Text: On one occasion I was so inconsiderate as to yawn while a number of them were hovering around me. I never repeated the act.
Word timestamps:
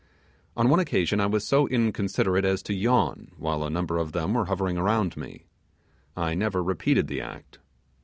On 0.57 0.67
one 0.67 0.79
occasion 0.79 1.21
I 1.21 1.27
was 1.27 1.45
so 1.45 1.67
inconsiderate 1.67 2.43
as 2.43 2.63
to 2.63 2.73
yawn 2.73 3.29
while 3.37 3.63
a 3.63 3.69
number 3.69 3.99
of 3.99 4.13
them 4.13 4.33
were 4.33 4.45
hovering 4.45 4.75
around 4.79 5.15
me. 5.15 5.45
I 6.17 6.33
never 6.33 6.63
repeated 6.63 7.05
the 7.05 7.21
act. 7.21 7.59